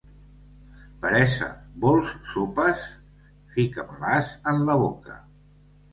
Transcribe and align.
Peresa, 1.03 1.49
vols 1.83 2.15
sopes? 2.31 2.87
—Fica-me-les 2.89 4.37
en 4.53 4.65
la 4.71 4.79
boca. 4.87 5.19